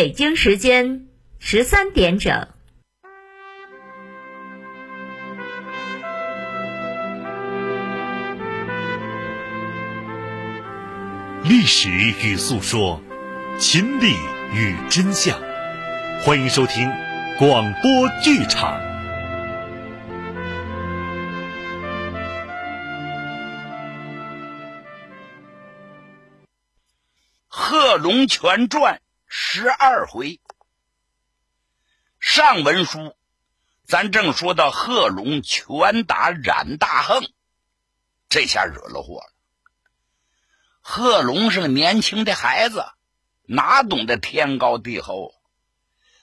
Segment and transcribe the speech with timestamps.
[0.00, 1.08] 北京时间
[1.38, 2.48] 十三点整。
[11.44, 13.02] 历史与诉说，
[13.58, 14.14] 秦理
[14.54, 15.38] 与真相。
[16.22, 16.90] 欢迎收听
[17.38, 18.80] 广播剧场。
[27.48, 28.94] 《贺龙全传》
[29.32, 30.40] 十二回，
[32.18, 33.16] 上文书，
[33.84, 37.22] 咱正说到贺龙拳打冉大亨，
[38.28, 39.32] 这下惹了祸了。
[40.80, 42.84] 贺龙是个年轻的孩子，
[43.42, 45.32] 哪懂得天高地厚？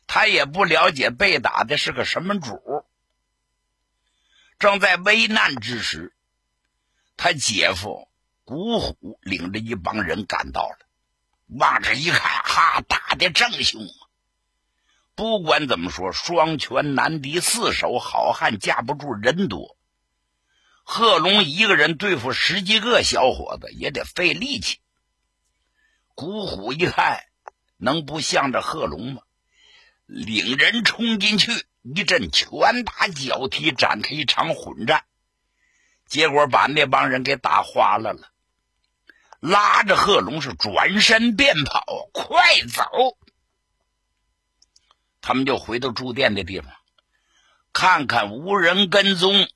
[0.05, 2.85] 他也不了解被打的是个什么主。
[4.59, 6.13] 正在危难之时，
[7.16, 8.09] 他姐夫
[8.44, 10.86] 古虎领着一帮人赶到了。
[11.48, 14.08] 往这一看，哈，打的正凶啊！
[15.16, 19.78] 不管怎么说，双拳难敌四手，好汉架不住人多。
[20.84, 24.80] 贺龙一个人对付十几个小伙子也得费力气。
[26.16, 27.23] 古虎一看，
[27.78, 29.22] 能不向着贺龙吗？
[30.06, 35.03] 领人冲进去，一阵拳打脚踢，展开一场混战，
[36.08, 38.31] 结果把那帮人给打花了了。
[39.39, 42.38] 拉着贺龙是转身便跑，快
[42.73, 43.17] 走！
[45.21, 46.71] 他们就回到住店的地方，
[47.71, 49.47] 看看无人跟踪，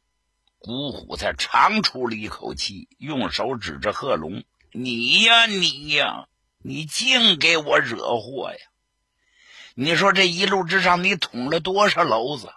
[0.59, 6.27] 古虎才长出了一口气，用手指着贺龙：“你呀，你呀，
[6.59, 8.59] 你净给我惹祸呀！
[9.73, 12.53] 你说这一路之上，你捅了多少娄子？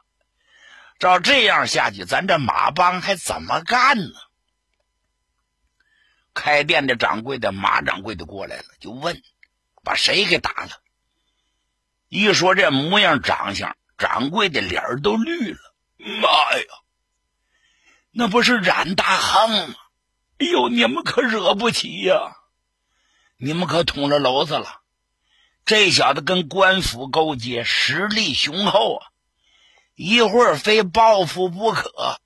[0.98, 4.12] 照这样下去，咱这马帮还怎么干呢？”
[6.34, 9.22] 开店的掌柜的马掌柜的过来了，就问
[9.82, 10.70] ：“把谁给打了？”
[12.10, 15.58] 一说这模样长相，掌柜的脸都绿了。
[15.96, 16.28] 妈
[16.58, 16.64] 呀，
[18.10, 19.74] 那不是冉大亨吗？
[20.38, 22.36] 哎呦，你们可惹不起呀！
[23.36, 24.82] 你们可捅了娄子了。
[25.64, 29.06] 这小子跟官府勾结，实力雄厚啊，
[29.94, 32.20] 一会儿非报复不可。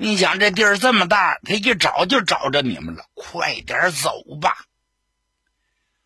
[0.00, 4.56] 你想这地儿这么大，他一找就找着你们了，快点走吧！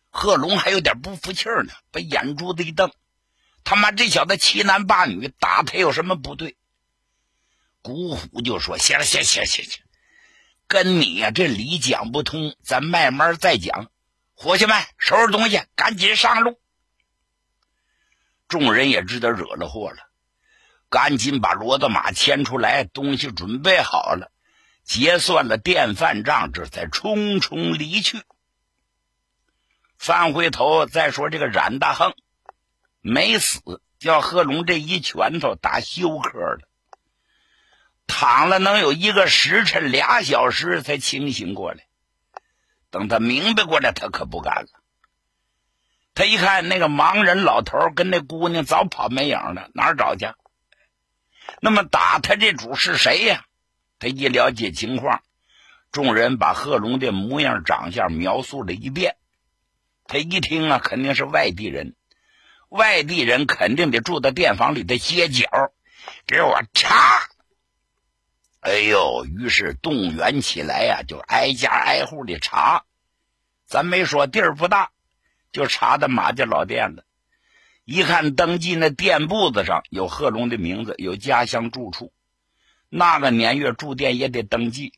[0.09, 2.91] 贺龙还有点不服气呢，把眼珠子一瞪
[3.63, 6.57] ：“他妈，这小子欺男霸女，打他有什么不对？”
[7.83, 9.83] 古虎就说：“行了，行行行行，
[10.67, 13.91] 跟你呀这理讲不通，咱慢慢再讲。
[14.33, 16.59] 伙计们，收拾东西，赶紧上路。”
[18.49, 19.97] 众人也知道惹了祸了。
[20.93, 24.31] 赶紧把骡子马牵出来，东西准备好了，
[24.83, 28.21] 结算了电饭账，这才匆匆离去。
[29.97, 32.13] 翻回头再说这个冉大亨
[33.01, 36.69] 没死，叫贺龙这一拳头打休克了，
[38.05, 41.85] 躺了能有一个时辰，俩小时才清醒过来。
[42.91, 44.69] 等他明白过来，他可不干了。
[46.13, 50.27] 他一看那个盲人老头跟那姑娘早跑没影了，哪儿找去？
[51.63, 53.45] 那么打他这主是谁呀？
[53.97, 55.23] 他一了解情况，
[55.93, 59.15] 众人把贺龙的模样、长相描述了一遍。
[60.05, 61.95] 他一听啊，肯定是外地人，
[62.67, 65.47] 外地人肯定得住在店房里的歇脚，
[66.27, 67.29] 给我查！
[68.59, 72.83] 哎呦，于是动员起来呀，就挨家挨户的查。
[73.65, 74.91] 咱没说地儿不大，
[75.53, 77.05] 就查到马家老店了。
[77.85, 82.13] 一看登记那店簿子上有贺龙的名字，有家乡住处，
[82.89, 84.93] 那个年月住店也得登记。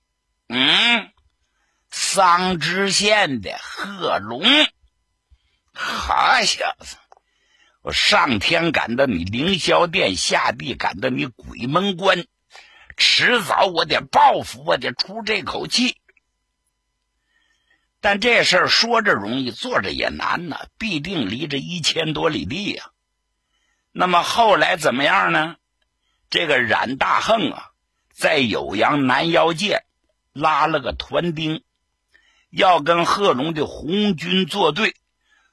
[0.47, 1.11] 嗯，
[1.89, 4.43] 桑植县的贺龙，
[5.73, 6.97] 好小子！
[7.81, 12.25] 我上天赶到你凌霄殿，下地赶到你鬼门关，
[12.97, 15.97] 迟早我得报复，我得出这口气。
[18.05, 22.91] 但这事儿说着容易，做着也难呢，必定离着一千多里地呀。
[23.91, 25.55] 那么后来怎么样呢？
[26.29, 27.71] 这个冉大亨啊，
[28.13, 29.85] 在酉阳南腰界
[30.33, 31.63] 拉了个团丁，
[32.51, 34.93] 要跟贺龙的红军作对，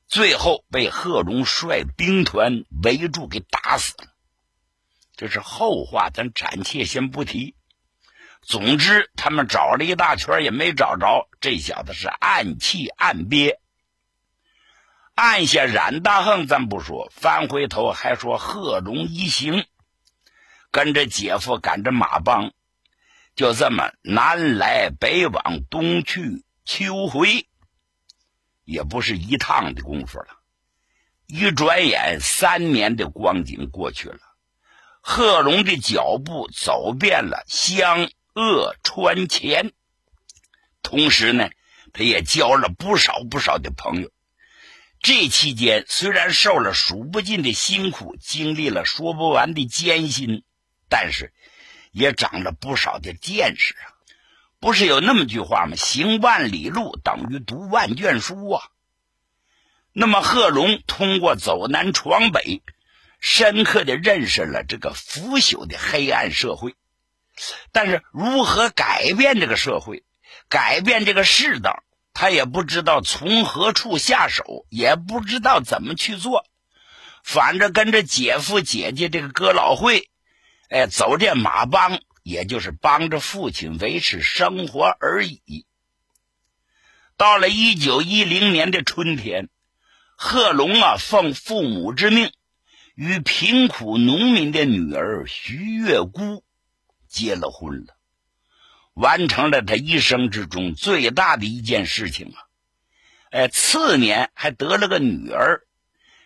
[0.06, 4.08] 最后被贺龙率兵团围住，给打死了。
[5.16, 7.54] 这是后话，咱暂且先不提。
[8.42, 13.60] 总之，他们找了一大圈也没找着这小子，是暗气暗憋。
[15.14, 19.64] 按下冉大亨，咱不说，翻回头还说贺龙一行
[20.70, 22.52] 跟着姐夫赶着马帮，
[23.36, 27.46] 就这么南来北往，东去秋回，
[28.64, 30.28] 也不是一趟的功夫了。
[31.26, 34.18] 一转眼，三年的光景过去了，
[35.00, 39.72] 贺龙的脚步走遍了湘鄂川黔，
[40.82, 41.50] 同时呢，
[41.92, 44.10] 他也交了不少不少的朋友。
[45.00, 50.44] 这期间虽然受了数不尽的辛苦，经历了说不完的艰辛，
[50.88, 51.32] 但是
[51.90, 53.92] 也长了不少的见识啊！
[54.60, 58.62] 不是有那么句话吗？“行万里路等于读万卷书”啊！
[59.92, 62.62] 那么贺龙通过走南闯北，
[63.20, 66.74] 深刻的认识了这个腐朽的黑暗社会。
[67.72, 70.04] 但是如何改变这个社会，
[70.48, 71.82] 改变这个世道？
[72.14, 76.44] 他也不知道从何处下手，也不知道怎么去做，
[77.24, 80.10] 反正跟着姐夫姐姐这个哥老会，
[80.68, 85.64] 哎，走这马帮，也就是帮着父亲维持生活而已。
[87.16, 89.48] 到了一九一零年的春天，
[90.14, 92.30] 贺龙啊，奉父母之命，
[92.94, 96.44] 与贫苦农民的女儿徐月姑
[97.12, 97.94] 结了婚了。
[98.94, 102.36] 完成了他一生之中最大的一件事情啊！
[103.30, 105.62] 哎，次年还得了个女儿，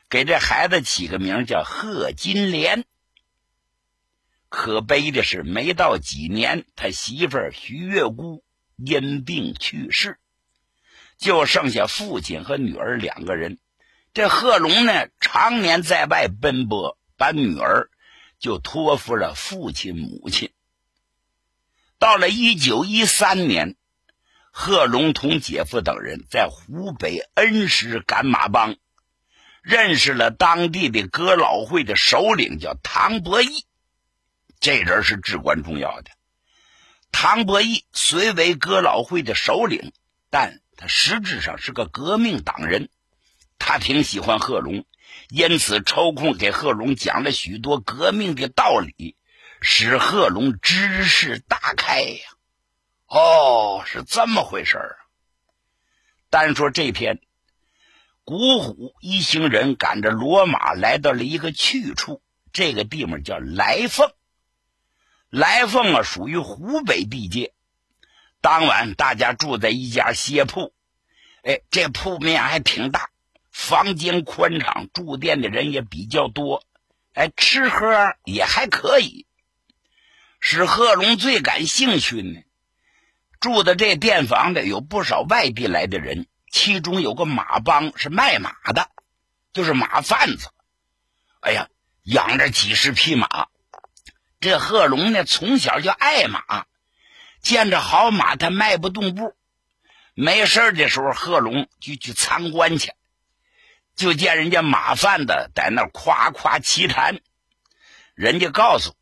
[0.09, 2.85] 给这孩子起个名叫贺金莲。
[4.49, 8.43] 可悲的是，没到几年，他媳妇徐月姑
[8.77, 10.19] 因病去世，
[11.19, 13.59] 就剩下父亲和女儿两个人。
[14.13, 17.91] 这贺龙呢，常年在外奔波，把女儿
[18.41, 20.51] 就托付了父亲母亲。
[21.99, 23.75] 到了一九一三年，
[24.51, 28.77] 贺龙同姐夫等人在湖北恩施赶马帮，
[29.63, 33.65] 认识了当地的哥老会的首领，叫唐伯义。
[34.61, 36.11] 这人是至关重要的。
[37.13, 39.93] 唐伯义虽为哥老会的首领，
[40.29, 42.91] 但他实质上是个革命党人。
[43.59, 44.85] 他挺喜欢贺龙，
[45.31, 49.17] 因此抽空给贺龙讲了许多革命的道理。
[49.69, 52.21] 使贺龙知识大开呀！
[53.09, 55.03] 哦，是这么回事儿啊。
[56.31, 57.21] 单说这天，
[58.23, 62.23] 古虎一行人赶着骡马来到了一个去处，
[62.53, 64.09] 这个地方叫来凤。
[65.31, 67.53] 来凤啊，属于湖北地界。
[68.41, 70.73] 当晚，大家住在一家歇铺，
[71.43, 73.11] 哎，这铺面还挺大，
[73.51, 76.63] 房间宽敞，住店的人也比较多，
[77.15, 79.27] 哎，吃喝也还可以。
[80.41, 82.41] 使贺龙最感兴趣呢。
[83.41, 88.91] 住的这店房的有不少外地来的人，其中有个马帮是卖马的，
[89.53, 90.49] 就是马贩子。
[91.41, 91.69] 哎呀，
[92.03, 93.49] 养着几十匹马。
[94.41, 96.67] 这贺龙呢，从小就爱马，
[97.41, 99.35] 见着好马他迈不动步。
[100.15, 102.93] 没事的时候，贺龙就去参观去，
[103.97, 107.21] 就见人家马贩子在那夸夸其谈，
[108.15, 108.95] 人家告诉。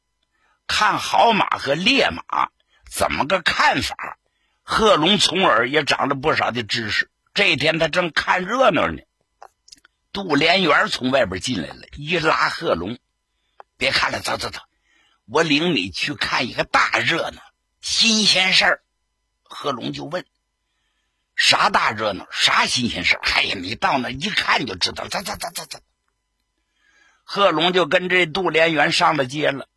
[0.66, 2.48] 看好马和烈马
[2.90, 4.18] 怎么个看法？
[4.62, 7.10] 贺龙从而也长了不少的知识。
[7.34, 9.02] 这一天他正看热闹呢，
[10.12, 12.98] 杜连元从外边进来了，一拉贺龙
[13.76, 14.60] ：“别看了，走走走，
[15.26, 17.42] 我领你去看一个大热闹，
[17.80, 18.82] 新鲜事儿。”
[19.42, 20.24] 贺龙就问
[21.36, 22.26] ：“啥大热闹？
[22.30, 25.08] 啥新鲜事儿？”哎呀，你到那一看就知道。
[25.08, 25.78] 走走走走走。
[27.24, 29.68] 贺龙就跟这杜连元上了街了。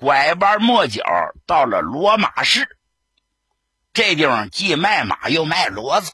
[0.00, 1.04] 拐弯抹角
[1.46, 2.78] 到了骡马市，
[3.92, 6.12] 这地方既卖马又卖骡子，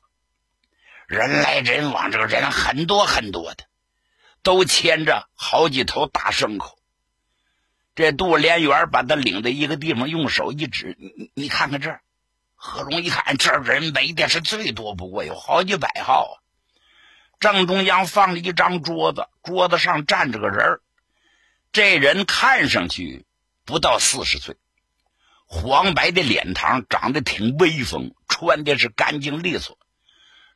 [1.07, 3.65] 人来人往，这个人很多很多的，
[4.43, 6.77] 都牵着好几头大牲口。
[7.95, 12.01] 这杜连元把他领到一个地方，用手一指：“你你看看这儿。”
[12.57, 16.43] 贺龙一看，这人围的是最多不过，有好几百号。
[17.39, 20.81] 正中央放了一张桌子，桌子上站着个人
[21.71, 23.25] 这人看上去。
[23.67, 24.57] 不到四十岁，
[25.45, 29.77] 黄白的脸膛，长得挺威风，穿的是干净利索，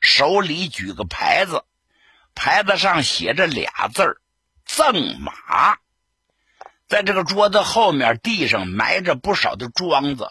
[0.01, 1.65] 手里举个牌子，
[2.37, 4.21] 牌子上写着俩字儿
[4.65, 5.77] “赠马”。
[6.87, 10.31] 在这个桌子后面，地上埋着不少的桩子，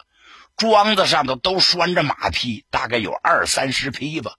[0.56, 4.36] 桩子上头都拴着马匹，大概有二三十匹吧。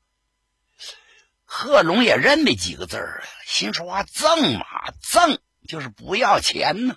[1.44, 6.96] 贺龙也认那几个字儿啊，心说话：“赠马，赠就是不要钱呢。”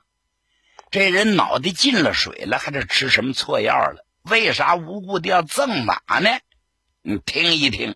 [0.93, 4.05] 这人脑袋进了水了，还是吃什么错药了？
[4.21, 6.29] 为啥无故的要赠马呢？
[7.01, 7.95] 你听一听，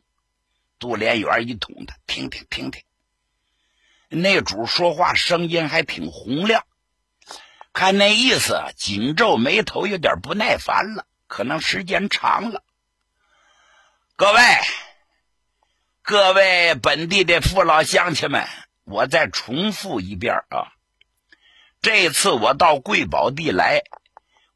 [0.79, 2.81] 杜连元一捅他，听听听听。
[4.09, 6.65] 那主说话声音还挺洪亮，
[7.71, 11.05] 看那意思，紧皱眉头，有点不耐烦了。
[11.27, 12.63] 可能时间长了。
[14.15, 14.41] 各位，
[16.01, 18.47] 各位本地的父老乡亲们，
[18.85, 20.73] 我再重复一遍啊！
[21.81, 23.81] 这次我到贵宝地来，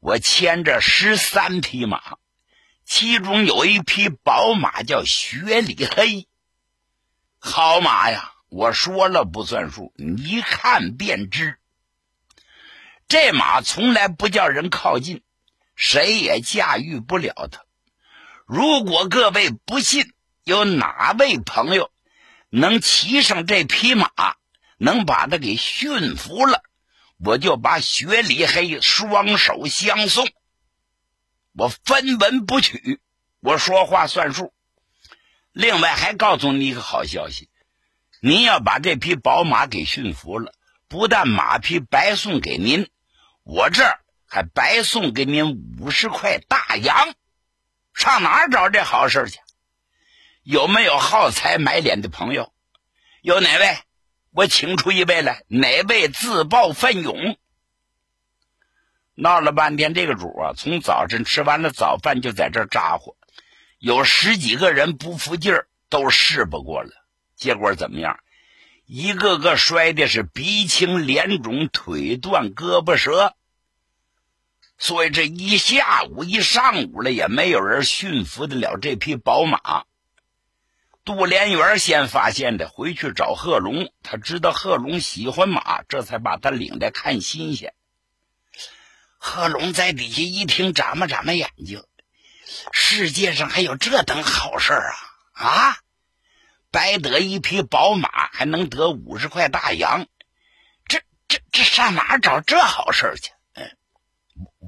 [0.00, 2.00] 我牵着十三匹马，
[2.84, 6.26] 其中有一匹宝马叫雪里黑，
[7.38, 8.32] 好马呀！
[8.48, 11.58] 我说了不算数，你一看便知。
[13.08, 15.22] 这马从来不叫人靠近，
[15.74, 17.62] 谁也驾驭不了它。
[18.44, 20.12] 如果各位不信，
[20.44, 21.90] 有哪位朋友
[22.50, 24.10] 能骑上这匹马，
[24.76, 26.62] 能把它给驯服了，
[27.24, 30.28] 我就把雪里黑双手相送。
[31.52, 33.00] 我分文不取，
[33.40, 34.52] 我说话算数。
[35.52, 37.48] 另外还告诉你一个好消息：
[38.20, 40.52] 您要把这匹宝马给驯服了，
[40.88, 42.88] 不但马匹白送给您，
[43.44, 47.14] 我这儿还白送给您五十块大洋。
[47.94, 49.38] 上哪找这好事去？
[50.42, 52.52] 有没有好财买脸的朋友？
[53.20, 53.78] 有哪位？
[54.32, 55.44] 我请出一位来。
[55.48, 57.36] 哪位自报奋勇？
[59.14, 63.16] 闹了半天，这个主啊，从早晨吃完了早饭就在这咋呼，
[63.78, 66.90] 有十几个人不服劲儿，都试不过了。
[67.36, 68.18] 结果怎么样？
[68.86, 73.34] 一个个摔的是鼻青脸肿、腿断胳膊折。
[74.78, 79.84] 所以这一下午一上午了，也没有人驯服得了这匹宝马。
[81.04, 87.74] 杜连元先发现的，回去找贺龙，他知道贺龙喜欢马，这才把他领来看新鲜。
[89.18, 91.84] 贺龙在底下一听，眨巴眨巴眼睛
[92.72, 94.92] ：“世界上还有这等好事啊！
[95.32, 95.76] 啊，
[96.70, 100.06] 白得一匹宝马，还能得五十块大洋，
[100.86, 103.76] 这这这上哪找这好事去？”嗯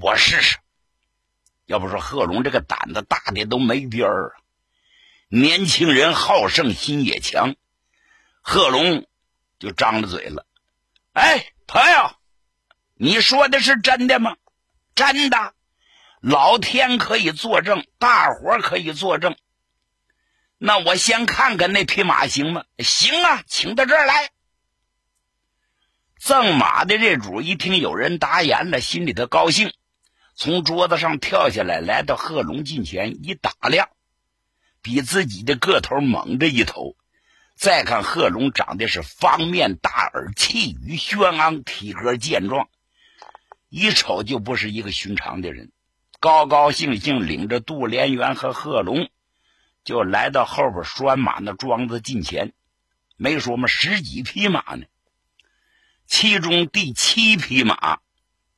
[0.02, 0.58] 我试试，
[1.66, 4.42] 要不说贺龙这个胆子大的都没边儿啊！
[5.28, 7.54] 年轻人好胜心也强，
[8.40, 9.06] 贺龙
[9.58, 10.46] 就张着嘴了
[11.12, 12.14] ：“哎，朋友，
[12.94, 14.36] 你说的是真的吗？
[14.94, 15.54] 真的，
[16.20, 19.36] 老天可以作证，大伙可以作证。
[20.58, 22.64] 那我先看看那匹马行吗？
[22.78, 24.30] 行啊，请到这儿来。”
[26.20, 29.74] 赠马的这主一听有人答言了，心里头高兴，
[30.34, 33.90] 从桌子上跳下来，来到贺龙近前一打量，
[34.84, 36.94] 比自己的个头猛着一头。
[37.56, 42.68] 再看贺龙长得是方面大耳，气宇轩昂，体格健壮，
[43.70, 45.72] 一瞅就不是一个寻常的人。
[46.20, 49.08] 高高兴兴领着杜连元和贺龙，
[49.84, 52.52] 就来到后边拴马那庄子近前，
[53.16, 54.84] 没说嘛，十几匹马呢。
[56.06, 58.00] 其中第七匹马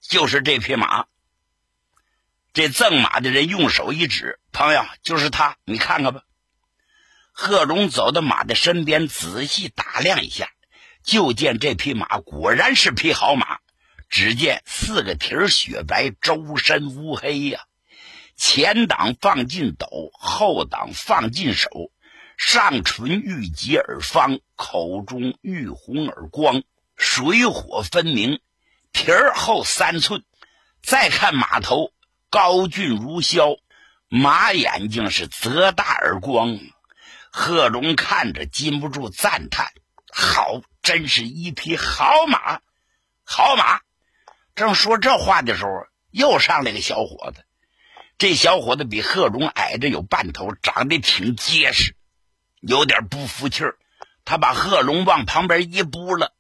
[0.01, 1.07] 就是这匹马。
[2.57, 6.23] 这赠马的人用手一指：“朋友，就是他，你看看吧。”
[7.31, 10.49] 贺龙走到马的身边，仔细打量一下，
[11.03, 13.59] 就见这匹马果然是匹好马。
[14.09, 17.61] 只见四个蹄儿雪白，周身乌黑呀，
[18.37, 21.69] 前挡放进斗，后挡放进手，
[22.39, 26.63] 上唇玉洁而方，口中玉红而光。
[26.97, 28.41] 水火分明，
[28.95, 30.25] 蹄儿厚三寸。
[30.83, 31.93] 再看马头
[32.31, 33.59] 高峻如霄，
[34.09, 36.59] 马眼睛是泽大而光。
[37.31, 39.73] 贺龙看着禁不住赞叹
[40.13, 42.61] ：“好，真是一匹好马，
[43.25, 43.81] 好马！”
[44.55, 45.71] 正说这话的时候，
[46.11, 47.45] 又上来个小伙子。
[48.19, 51.95] 这小伙子比贺龙矮着有半头，长得挺结实，
[52.61, 53.77] 有点不服气儿。
[54.25, 56.35] 他把贺龙往旁边一扑了。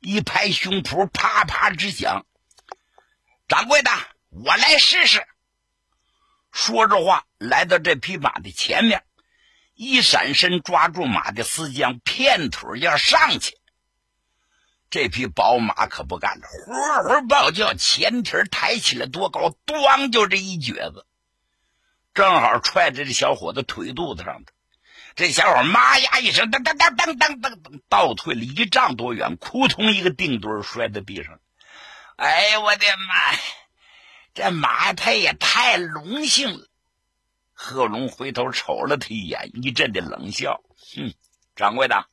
[0.00, 2.24] 一拍胸脯，啪啪直响。
[3.48, 3.90] 掌柜的，
[4.30, 5.26] 我来试试。
[6.52, 9.04] 说着话，来到这匹马的前面，
[9.74, 13.56] 一闪身抓住马的丝缰，片腿要上去。
[14.90, 16.72] 这匹宝马可不干了，呼
[17.20, 21.06] 呼暴叫，前蹄抬起来多高，咣就这一撅子，
[22.14, 24.52] 正好踹在这小伙子腿肚子上的。
[25.14, 31.38] 这小伙妈呀一声，噔噔噔噔噔噔噔，倒退了一丈多远，扑通一个腚墩摔在地上。
[32.16, 33.38] 哎呀，我的妈呀！
[34.38, 36.68] 这马他也太荣幸了。
[37.52, 40.62] 贺龙回头瞅了他一眼，一阵的冷笑
[40.94, 41.12] ：“哼，
[41.56, 42.06] 掌柜的，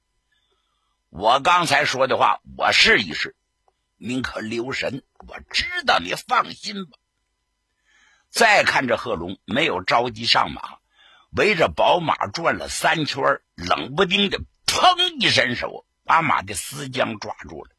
[1.10, 3.36] 我刚才说的话，我试一试，
[3.98, 5.04] 您可留神。
[5.28, 6.98] 我知道，你放心吧。”
[8.32, 10.80] 再看这贺龙，没有着急上马。
[11.30, 17.70] 围着宝马转了三圈，冷不丁的，砰一伸手，把马的丝缰抓住了，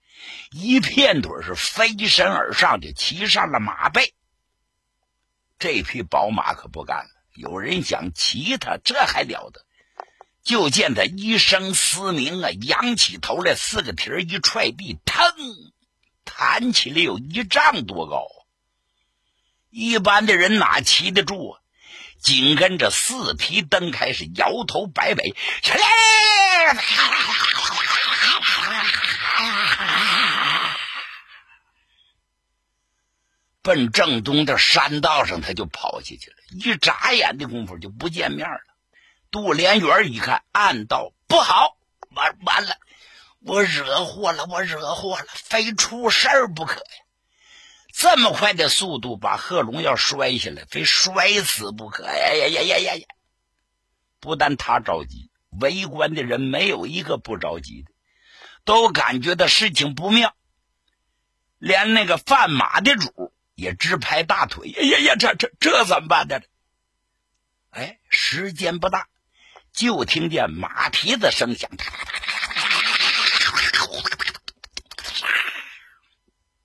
[0.52, 4.14] 一片腿是飞身而上，就骑上了马背。
[5.58, 9.64] 这匹宝马可不干了，有人想骑它，这还了得！
[10.42, 15.24] 就见他一声嘶鸣啊，仰起头来，四个蹄儿一踹地，腾，
[16.24, 18.28] 弹起来有一丈多高。
[19.70, 21.60] 一般的人哪骑得住啊？
[22.20, 26.74] 紧跟着四蹄蹬开，是摇头摆尾，起来！
[26.74, 27.55] 哈哈哈
[33.66, 36.36] 奔正东的山道上，他就跑下去了。
[36.52, 38.60] 一眨眼的功夫就不见面了。
[39.32, 41.76] 杜连元一看，暗道不好，
[42.10, 42.76] 完完了，
[43.40, 47.02] 我惹祸了，我惹祸了，非出事儿不可呀！
[47.92, 52.04] 这么快的速度，把贺龙要摔下来，非摔死不可！
[52.04, 53.06] 呀呀呀呀呀呀！
[54.20, 55.28] 不但他着急，
[55.60, 57.90] 围观的人没有一个不着急的，
[58.64, 60.36] 都感觉到事情不妙。
[61.58, 63.32] 连那个贩马的主。
[63.56, 66.38] 也直拍大腿，哎呀呀，这这这怎么办呢？
[67.70, 69.08] 哎，时间不大，
[69.72, 71.70] 就听见马蹄子声响，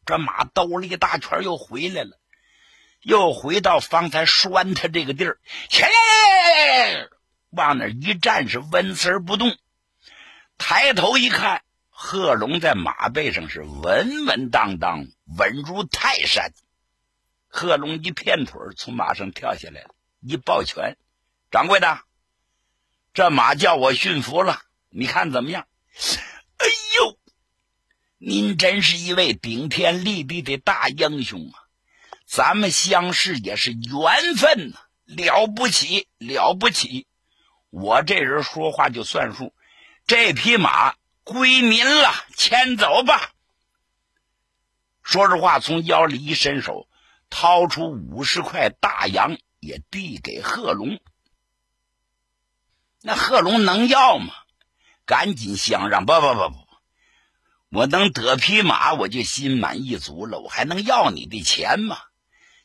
[0.06, 2.20] 这马兜了一大圈，又回来了，
[3.02, 5.90] 又回到方才拴他这个地儿，起来，
[7.52, 9.58] 往那一站，是纹丝不动。
[10.58, 15.08] 抬头一看，贺龙在马背上是稳稳当当，
[15.38, 16.52] 稳如泰山。
[17.54, 20.98] 贺龙一片腿从马上跳下来了，一抱拳
[21.52, 22.00] ：“掌柜的，
[23.14, 25.68] 这马叫我驯服了，你看怎么样？”
[26.58, 26.66] 哎
[26.96, 27.20] 呦，
[28.18, 31.68] 您真是一位顶天立地的大英雄啊！
[32.26, 37.06] 咱们相识也是缘分呐，了不起了不起！
[37.70, 39.54] 我这人说话就算数，
[40.08, 43.34] 这匹马归您了，牵走吧。
[45.04, 46.88] 说着话，从腰里一伸手。
[47.32, 51.00] 掏出五十块大洋，也递给贺龙。
[53.02, 54.36] 那贺龙能要吗？
[55.06, 56.68] 赶紧相让，不不不不，
[57.70, 60.40] 我能得匹马，我就心满意足了。
[60.40, 61.98] 我还能要你的钱吗？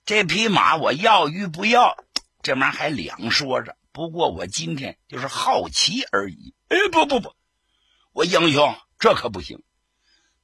[0.05, 1.97] 这匹马我要与不要，
[2.43, 3.77] 这玩意儿还两说着。
[3.93, 6.55] 不过我今天就是好奇而已。
[6.69, 7.35] 哎，不不不，
[8.12, 9.62] 我英雄，这可不行。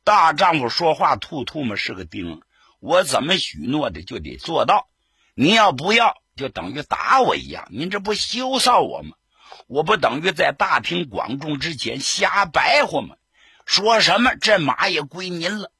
[0.05, 2.41] 大丈夫说话吐吐沫是个钉。
[2.83, 4.89] 我怎么许诺的就得做到，
[5.35, 9.15] 您要不要就等于打我一样，您这不羞臊我吗？
[9.69, 13.15] 我不等于在大庭广众之前瞎白活吗？
[13.67, 15.71] 说什么这马也归您了。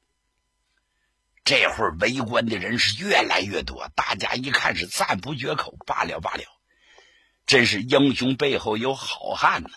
[1.43, 5.75] 这会儿围观的人是越来越多，大家一看是赞不绝口。
[5.85, 6.43] 罢了罢了，
[7.45, 9.69] 真是英雄背后有好汉呢！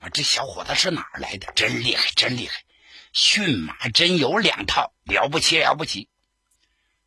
[0.00, 1.52] 啊，这小伙子是哪儿来的？
[1.54, 2.64] 真厉害，真厉害！
[3.12, 6.08] 驯马真有两套，了不起，了不起！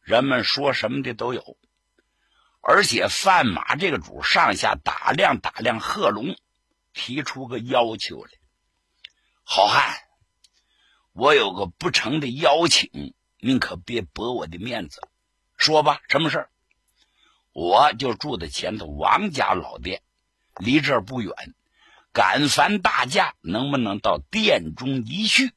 [0.07, 1.57] 人们说什么的都有，
[2.61, 6.37] 而且范马这个主上下打量打量贺龙，
[6.93, 8.31] 提出个要求来
[9.43, 9.97] ：“好汉，
[11.11, 15.01] 我有个不成的邀请，您可别驳我的面子。
[15.57, 16.49] 说吧，什么事儿？
[17.51, 20.01] 我就住在前头王家老店，
[20.55, 21.33] 离这儿不远。
[22.13, 25.51] 赶烦大驾，能不能到店中一叙？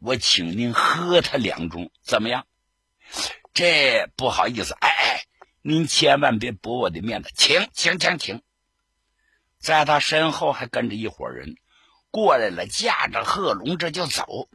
[0.00, 2.46] 我请您喝他两盅，怎么样？”
[3.56, 5.24] 这不好意思，哎哎，
[5.62, 8.42] 您千万别驳我的面子，请请请请。
[9.58, 11.56] 在他身后还跟着一伙人，
[12.10, 14.50] 过来了，驾着贺龙这就走。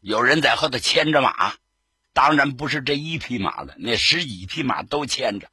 [0.00, 1.52] 有人在后头牵着马，
[2.14, 5.50] 当然不是这一匹马了，那十几匹马都牵着。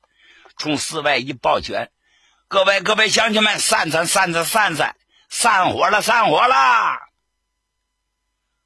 [0.55, 1.91] 冲四外一抱拳
[2.47, 4.95] ：“各位各位乡亲们，散散散散散散，
[5.27, 6.55] 散伙了散伙了。”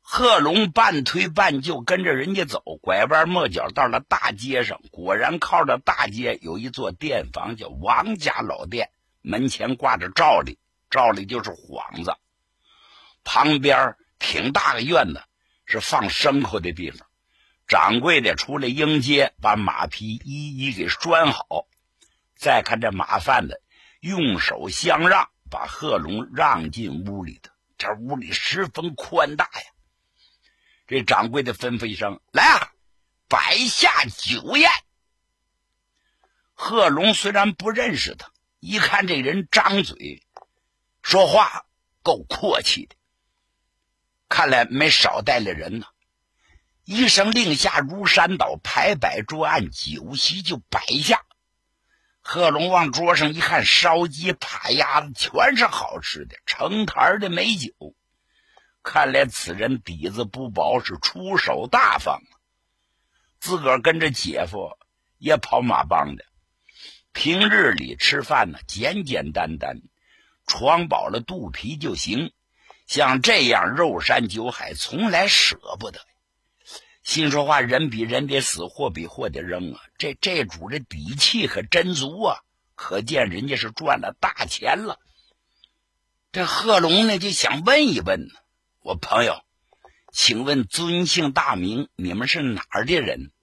[0.10, 8.89] 贺龙半推半就跟着人家走，拐弯抹角到了大街上，果然靠着大街有一座店房，叫王家老店。
[9.22, 12.15] 门前挂着罩里，罩里就是幌子。
[13.26, 15.22] 旁边挺大个院子，
[15.65, 17.06] 是放牲口的地方。
[17.67, 21.67] 掌柜的出来迎接，把马匹一一给拴好。
[22.38, 23.62] 再看这马贩子，
[24.00, 27.52] 用手相让，把贺龙让进屋里头。
[27.78, 29.74] 这屋里十分宽大呀。
[30.88, 32.71] 这掌柜的吩咐一声：“来啊，
[33.28, 34.71] 摆下酒宴。”
[36.56, 40.23] 贺龙虽然不认识他，一看这人张嘴
[41.02, 41.65] 说话
[42.02, 42.95] 够阔气的，
[44.30, 45.86] 看来没少带来人呢。
[46.86, 51.26] 一声令下，如山倒，排摆桌案，酒席就摆下。
[52.21, 57.73] 贺龙往桌上一看，烧鸡、扒鸭子，全是好吃的，成坛的美酒。
[58.89, 62.32] 看来此人底子不薄，是出手大方啊。
[63.38, 64.78] 自个儿跟着姐夫
[65.17, 66.23] 也跑马帮的，
[67.12, 69.82] 平日里吃饭呢简简单单，
[70.45, 72.32] 闯饱了肚皮就行。
[72.86, 76.00] 像这样肉山酒海，从来舍不得。
[77.04, 79.82] 心说话，人比人得死，货比货得扔啊！
[79.97, 82.39] 这这主的底气可真足啊！
[82.73, 84.97] 可见人家是赚了大钱了。
[86.32, 88.34] 这贺龙呢，就想问一问呢，
[88.88, 89.43] 我朋友，
[90.13, 91.89] 请问尊姓大名？
[91.97, 93.34] 你们是哪儿的人？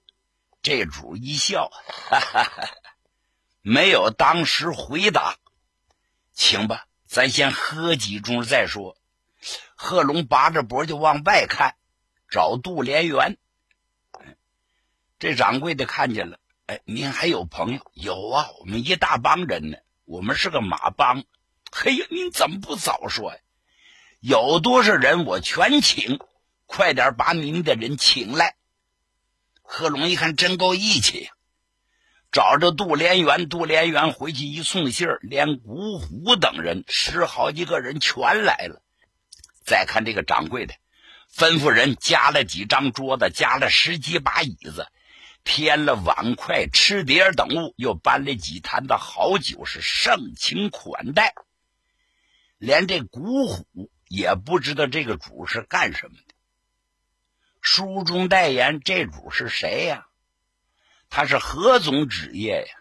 [0.63, 1.69] 这主一笑，
[2.09, 2.69] 哈哈哈，
[3.61, 5.37] 没有当时回答。
[6.33, 8.97] 请吧，咱先喝几盅再说。
[9.75, 11.75] 贺龙拔着脖就往外看，
[12.27, 13.37] 找杜连元。
[15.19, 17.91] 这掌柜的看见了，哎，您还有朋友？
[17.93, 21.23] 有啊，我们一大帮人呢，我们是个马帮。
[21.71, 23.39] 嘿呀，您怎么不早说呀？
[24.27, 26.19] 有多少人我全请，
[26.65, 28.55] 快点把您的人请来。
[29.61, 31.29] 贺龙一看，真够义气，
[32.31, 38.81] 找着杜连元，杜连元回去一送信连古虎等人十好几个人全来了。
[39.63, 40.73] 再看这个掌柜的，
[41.31, 44.87] 吩咐人加了几张桌子，加了十几把椅子，
[45.43, 51.35] 添了碗筷、吃碟等物，又搬了几坛子好酒，是盛情款待。
[52.57, 56.33] 连这古虎也不知道这个主是干什么的。
[57.61, 60.07] 书中代言这主是谁呀？
[61.09, 62.75] 他是何种职业呀？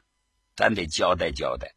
[0.56, 1.74] 咱得交代交代。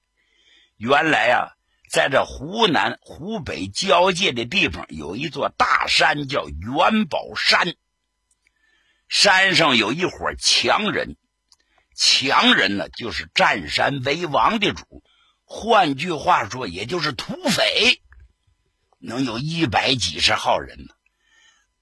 [0.77, 1.53] 原来啊。
[1.89, 7.75] 在这湖南、湖北交界的地方，有一座大山，叫元宝山。
[9.07, 11.15] 山上有一伙强人，
[11.95, 15.01] 强人呢，就是占山为王的主。
[15.45, 18.01] 换句话说，也就是土匪，
[18.99, 20.93] 能有一百几十号人呢。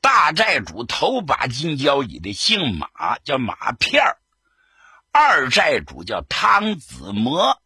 [0.02, 4.18] 大寨主头把金交椅的姓马，叫马片儿；
[5.12, 7.60] 二寨主叫汤子模。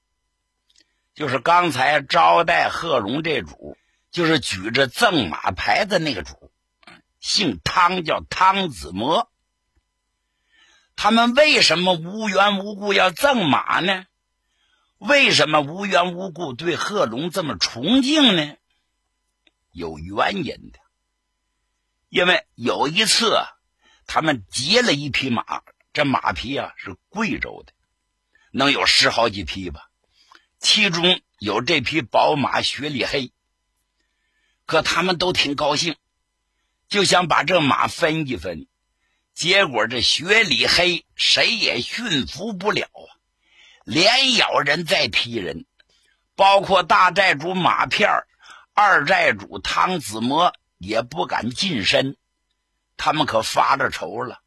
[1.14, 3.78] 就是刚才招待贺龙这主，
[4.10, 6.52] 就是举着赠马牌子那个主，
[7.20, 9.30] 姓汤，叫汤子模。
[10.96, 14.06] 他们为什么无缘无故要赠马呢？
[14.98, 18.56] 为什么无缘无故对贺龙这么崇敬呢？
[19.72, 20.80] 有原因的，
[22.10, 23.38] 因为有一次
[24.08, 27.74] 他们劫了一匹马，这马匹啊是贵州的，
[28.52, 29.90] 能有十好几匹吧。
[30.60, 33.32] 其中有这匹宝马雪里黑，
[34.66, 35.96] 可他们都挺高兴，
[36.88, 38.68] 就想把这马分一分。
[39.34, 43.10] 结果这雪里黑谁也驯服不了啊，
[43.86, 45.66] 连咬人再踢人，
[46.36, 48.28] 包括大寨主马片儿
[48.82, 52.16] 二寨主汤子模也不敢近身。
[52.96, 54.40] 他们可发了愁了，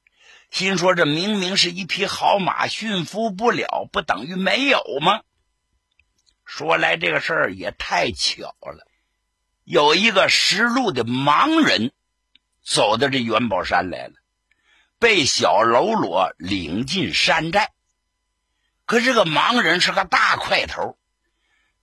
[0.51, 5.21] 心说这明明是一匹好马，驯服不了，不等于没有吗？
[6.47, 8.87] 说来这个事儿也太巧了，
[9.65, 11.93] 有一个识路的盲人
[12.65, 14.15] 走到这元宝山来了，
[14.99, 17.71] 被小喽啰领进山寨。
[18.87, 20.97] 可这个盲人是个大块头，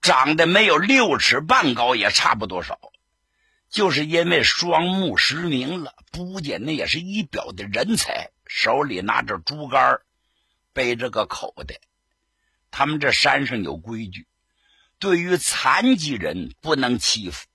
[0.01, 2.79] 长得没有六尺半高，也差不多少。
[3.69, 9.99] 就是因为双目失明了，不见那也是一表的人才，手里拿着竹竿，
[10.73, 11.79] 背着个口袋。
[12.71, 14.27] 他们这山上有规矩。
[14.97, 17.45] 对于残疾人不能欺负，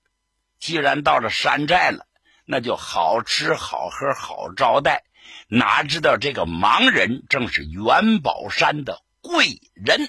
[0.58, 2.06] 既然到了山寨了，
[2.46, 5.04] 那就好吃好喝好招待。
[5.48, 10.08] 哪知道这个盲人正是元宝山的贵人。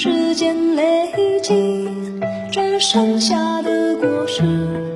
[0.00, 1.10] 时间累
[1.42, 1.88] 积，
[2.52, 4.87] 只剩下的果实。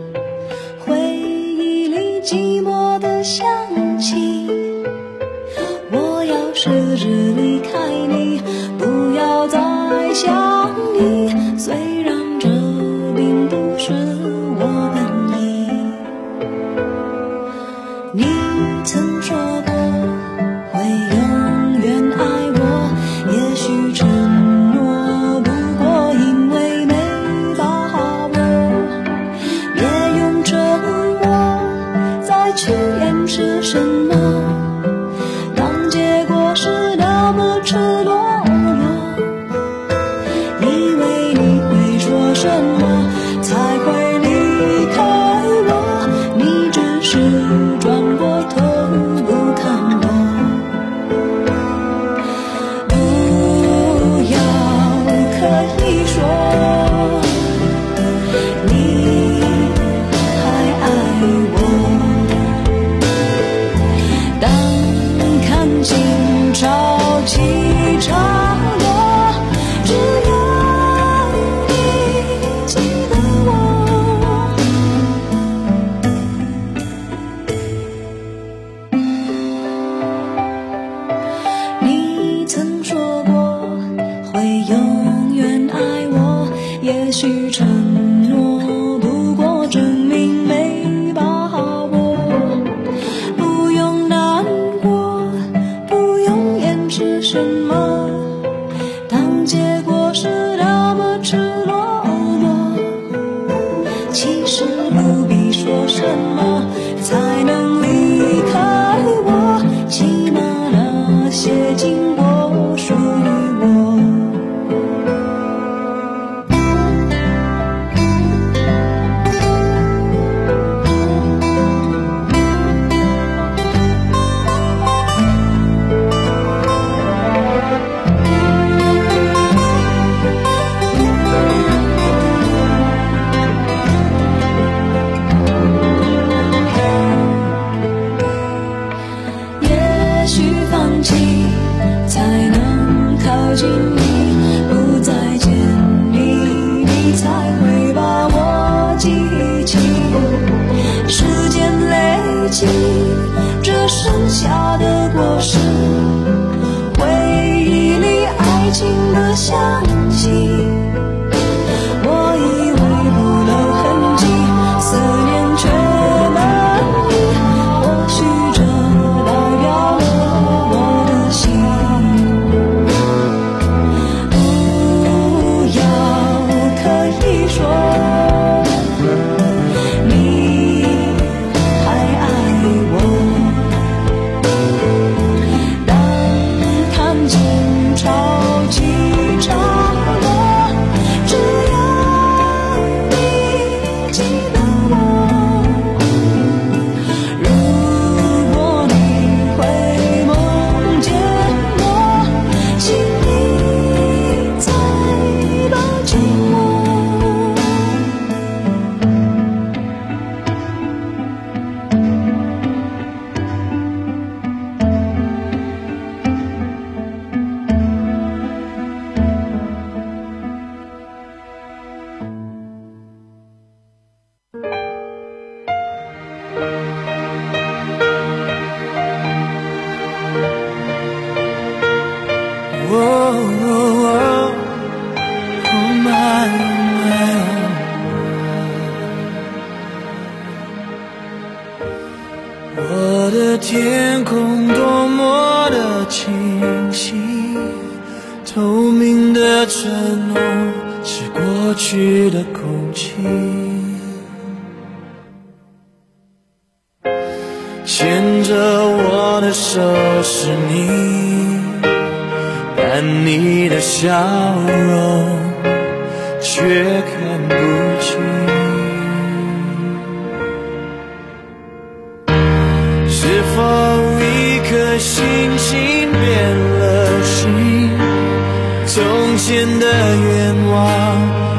[279.43, 279.53] 心？
[279.53, 280.77] 从前的愿望，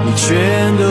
[0.06, 0.84] 你全都